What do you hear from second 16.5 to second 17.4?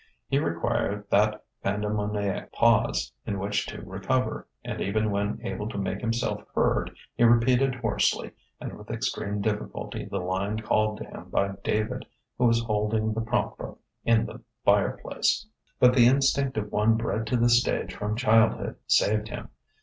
of one bred to